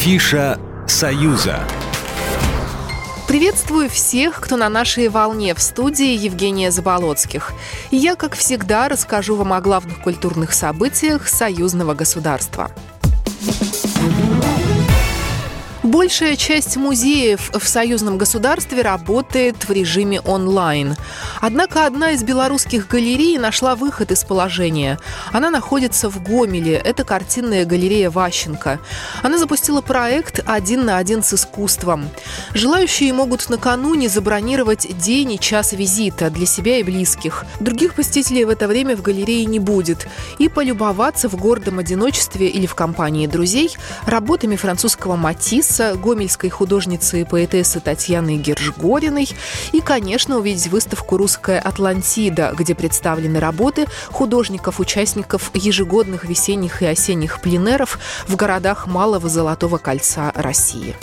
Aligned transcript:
Афиша 0.00 0.58
«Союза». 0.86 1.60
Приветствую 3.28 3.90
всех, 3.90 4.40
кто 4.40 4.56
на 4.56 4.70
нашей 4.70 5.08
волне 5.08 5.54
в 5.54 5.60
студии 5.60 6.16
Евгения 6.16 6.70
Заболоцких. 6.70 7.52
И 7.90 7.96
я, 7.96 8.14
как 8.14 8.34
всегда, 8.34 8.88
расскажу 8.88 9.36
вам 9.36 9.52
о 9.52 9.60
главных 9.60 10.00
культурных 10.00 10.54
событиях 10.54 11.28
союзного 11.28 11.92
государства. 11.92 12.70
Большая 15.82 16.36
часть 16.36 16.76
музеев 16.76 17.52
в 17.58 17.66
союзном 17.66 18.18
государстве 18.18 18.82
работает 18.82 19.66
в 19.66 19.72
режиме 19.72 20.20
онлайн. 20.20 20.94
Однако 21.40 21.86
одна 21.86 22.10
из 22.10 22.22
белорусских 22.22 22.86
галерей 22.86 23.38
нашла 23.38 23.74
выход 23.76 24.12
из 24.12 24.22
положения. 24.24 24.98
Она 25.32 25.48
находится 25.48 26.10
в 26.10 26.22
Гомеле. 26.22 26.74
Это 26.74 27.04
картинная 27.04 27.64
галерея 27.64 28.10
Ващенко. 28.10 28.78
Она 29.22 29.38
запустила 29.38 29.80
проект 29.80 30.42
«Один 30.44 30.84
на 30.84 30.98
один 30.98 31.22
с 31.22 31.32
искусством». 31.32 32.10
Желающие 32.52 33.14
могут 33.14 33.48
накануне 33.48 34.10
забронировать 34.10 34.98
день 34.98 35.32
и 35.32 35.40
час 35.40 35.72
визита 35.72 36.28
для 36.28 36.44
себя 36.44 36.76
и 36.76 36.82
близких. 36.82 37.46
Других 37.58 37.94
посетителей 37.94 38.44
в 38.44 38.50
это 38.50 38.68
время 38.68 38.96
в 38.98 39.02
галерее 39.02 39.46
не 39.46 39.58
будет. 39.58 40.08
И 40.38 40.50
полюбоваться 40.50 41.30
в 41.30 41.36
гордом 41.36 41.78
одиночестве 41.78 42.48
или 42.48 42.66
в 42.66 42.74
компании 42.74 43.26
друзей 43.26 43.74
работами 44.04 44.56
французского 44.56 45.16
Матисса 45.16 45.69
Марса, 45.70 45.94
гомельской 45.94 46.50
художницы 46.50 47.20
и 47.20 47.24
поэтессы 47.24 47.78
Татьяны 47.78 48.38
Гержгориной 48.38 49.28
и, 49.70 49.80
конечно, 49.80 50.38
увидеть 50.38 50.66
выставку 50.66 51.16
«Русская 51.16 51.60
Атлантида», 51.60 52.52
где 52.58 52.74
представлены 52.74 53.38
работы 53.38 53.86
художников-участников 54.10 55.52
ежегодных 55.54 56.24
весенних 56.24 56.82
и 56.82 56.86
осенних 56.86 57.40
пленеров 57.40 58.00
в 58.26 58.34
городах 58.34 58.88
Малого 58.88 59.28
Золотого 59.28 59.78
Кольца 59.78 60.32
России. 60.34 60.96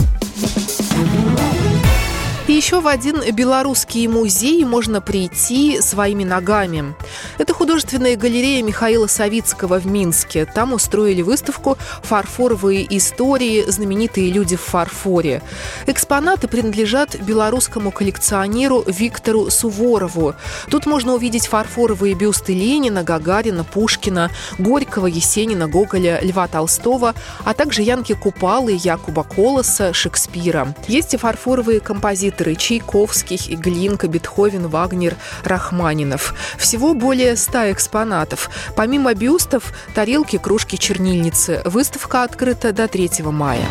И 2.48 2.54
еще 2.54 2.80
в 2.80 2.88
один 2.88 3.22
белорусский 3.34 4.08
музей 4.08 4.64
можно 4.64 5.02
прийти 5.02 5.82
своими 5.82 6.24
ногами. 6.24 6.96
Это 7.38 7.54
художественная 7.54 8.16
галерея 8.16 8.64
Михаила 8.64 9.08
Савицкого 9.08 9.80
в 9.80 9.86
Минске. 9.86 10.46
Там 10.46 10.72
устроили 10.72 11.22
выставку 11.22 11.78
«Фарфоровые 12.04 12.88
истории. 12.98 13.66
Знаменитые 13.68 14.32
люди 14.32 14.56
в 14.56 14.62
фарфоре». 14.62 15.42
Экспонаты 15.88 16.48
принадлежат 16.48 17.20
белорусскому 17.20 17.92
коллекционеру 17.92 18.82
Виктору 18.88 19.50
Суворову. 19.50 20.34
Тут 20.72 20.86
можно 20.86 21.16
увидеть 21.16 21.48
фарфоровые 21.48 22.14
бюсты 22.14 22.54
Ленина, 22.54 23.04
Гагарина, 23.04 23.66
Пушкина, 23.66 24.32
Горького, 24.58 25.08
Есенина, 25.08 25.68
Гоголя, 25.68 26.22
Льва 26.22 26.48
Толстого, 26.48 27.14
а 27.44 27.54
также 27.54 27.82
Янки 27.82 28.14
Купалы, 28.14 28.80
Якуба 28.82 29.24
Колоса, 29.24 29.92
Шекспира. 29.92 30.74
Есть 30.88 31.14
и 31.14 31.18
фарфоровые 31.18 31.82
композиции 31.82 32.37
композиторы 32.38 32.56
Чайковский, 32.56 33.56
Глинка, 33.56 34.08
Бетховен, 34.08 34.68
Вагнер, 34.68 35.16
Рахманинов. 35.44 36.34
Всего 36.58 36.94
более 36.94 37.36
ста 37.36 37.72
экспонатов. 37.72 38.50
Помимо 38.76 39.14
бюстов, 39.14 39.74
тарелки, 39.96 40.38
кружки, 40.38 40.78
чернильницы. 40.78 41.62
Выставка 41.66 42.24
открыта 42.24 42.72
до 42.74 42.88
3 42.88 43.24
мая. 43.24 43.68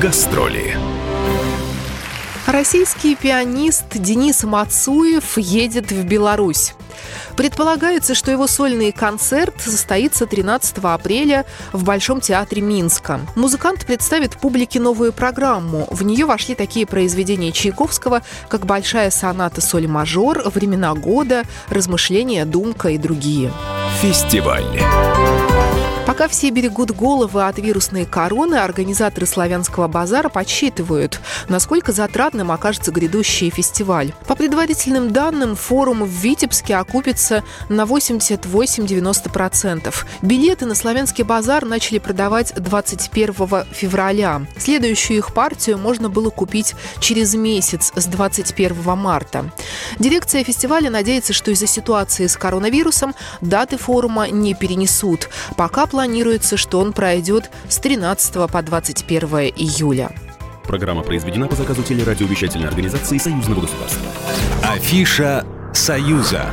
Гастроли. 0.00 0.76
Российский 2.56 3.16
пианист 3.16 3.84
Денис 3.92 4.42
Мацуев 4.42 5.36
едет 5.36 5.92
в 5.92 6.04
Беларусь. 6.04 6.72
Предполагается, 7.36 8.14
что 8.14 8.30
его 8.30 8.46
сольный 8.46 8.92
концерт 8.92 9.60
состоится 9.60 10.24
13 10.24 10.78
апреля 10.78 11.44
в 11.74 11.84
Большом 11.84 12.22
театре 12.22 12.62
Минска. 12.62 13.20
Музыкант 13.34 13.84
представит 13.84 14.38
публике 14.38 14.80
новую 14.80 15.12
программу. 15.12 15.86
В 15.90 16.02
нее 16.02 16.24
вошли 16.24 16.54
такие 16.54 16.86
произведения 16.86 17.52
Чайковского, 17.52 18.22
как 18.48 18.64
«Большая 18.64 19.10
соната 19.10 19.60
соль-мажор», 19.60 20.40
«Времена 20.46 20.94
года», 20.94 21.42
«Размышления», 21.68 22.46
«Думка» 22.46 22.88
и 22.88 22.96
другие. 22.96 23.52
Фестиваль. 24.00 24.64
Пока 26.06 26.28
все 26.28 26.50
берегут 26.50 26.92
головы 26.92 27.48
от 27.48 27.58
вирусной 27.58 28.04
короны, 28.04 28.54
организаторы 28.54 29.26
славянского 29.26 29.88
базара 29.88 30.28
подсчитывают, 30.28 31.18
насколько 31.48 31.90
затратным 31.90 32.52
окажется 32.52 32.92
грядущий 32.92 33.50
фестиваль. 33.50 34.12
По 34.28 34.36
предварительным 34.36 35.12
данным, 35.12 35.56
форум 35.56 36.04
в 36.04 36.08
Витебске 36.08 36.76
окупится 36.76 37.42
на 37.68 37.82
88-90%. 37.82 39.92
Билеты 40.22 40.66
на 40.66 40.76
славянский 40.76 41.24
базар 41.24 41.64
начали 41.64 41.98
продавать 41.98 42.54
21 42.54 43.64
февраля. 43.72 44.42
Следующую 44.56 45.18
их 45.18 45.34
партию 45.34 45.76
можно 45.76 46.08
было 46.08 46.30
купить 46.30 46.76
через 47.00 47.34
месяц, 47.34 47.90
с 47.96 48.06
21 48.06 48.96
марта. 48.96 49.50
Дирекция 49.98 50.44
фестиваля 50.44 50.88
надеется, 50.88 51.32
что 51.32 51.50
из-за 51.50 51.66
ситуации 51.66 52.28
с 52.28 52.36
коронавирусом 52.36 53.16
даты 53.40 53.76
форума 53.76 54.28
не 54.28 54.54
перенесут. 54.54 55.30
Пока 55.56 55.86
планируется, 55.96 56.58
что 56.58 56.78
он 56.78 56.92
пройдет 56.92 57.50
с 57.70 57.78
13 57.78 58.50
по 58.50 58.62
21 58.62 59.28
июля. 59.56 60.10
Программа 60.64 61.02
произведена 61.02 61.48
по 61.48 61.56
заказу 61.56 61.82
телерадиовещательной 61.82 62.68
организации 62.68 63.16
Союзного 63.16 63.62
государства. 63.62 64.02
Афиша 64.62 65.46
«Союза». 65.72 66.50